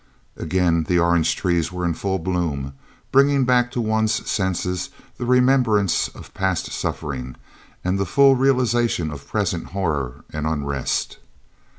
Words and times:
Again 0.35 0.85
the 0.85 0.97
orange 0.97 1.35
trees 1.35 1.71
were 1.71 1.85
in 1.85 1.93
full 1.93 2.17
bloom, 2.17 2.73
bringing 3.11 3.45
back 3.45 3.69
to 3.69 3.79
one's 3.79 4.27
senses 4.27 4.89
the 5.19 5.27
remembrance 5.27 6.07
of 6.07 6.33
past 6.33 6.71
suffering, 6.71 7.35
and 7.83 7.99
the 7.99 8.07
full 8.07 8.35
realisation 8.35 9.11
of 9.11 9.27
present 9.27 9.67
horror 9.77 10.25
and 10.33 10.47
unrest. 10.47 11.19